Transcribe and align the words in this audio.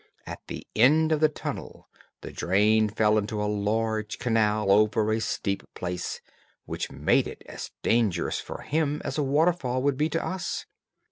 At 0.25 0.39
the 0.47 0.65
end 0.75 1.11
of 1.11 1.19
the 1.19 1.29
tunnel 1.29 1.87
the 2.21 2.31
drain 2.31 2.89
fell 2.89 3.19
into 3.19 3.39
a 3.39 3.45
large 3.45 4.17
canal 4.17 4.71
over 4.71 5.13
a 5.13 5.21
steep 5.21 5.61
place, 5.75 6.21
which 6.65 6.91
made 6.91 7.27
it 7.27 7.43
as 7.45 7.69
dangerous 7.83 8.39
for 8.39 8.61
him 8.63 9.03
as 9.05 9.19
a 9.19 9.23
waterfall 9.23 9.83
would 9.83 9.97
be 9.97 10.09
to 10.09 10.25
us. 10.25 10.65